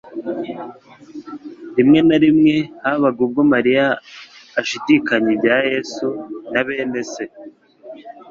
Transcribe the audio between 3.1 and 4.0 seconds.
ubwo Mariya